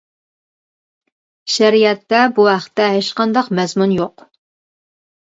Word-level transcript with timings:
شەرىئەتتە 1.57 2.23
بۇ 2.41 2.49
ھەقتە 2.55 2.91
ھېچ 2.97 3.13
قانداق 3.23 3.55
مەزمۇن 3.63 3.99
يوق. 4.03 4.29